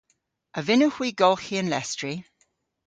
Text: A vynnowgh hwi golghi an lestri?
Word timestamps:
A 0.57 0.59
vynnowgh 0.67 0.97
hwi 0.97 1.09
golghi 1.21 1.55
an 1.61 1.71
lestri? 1.73 2.13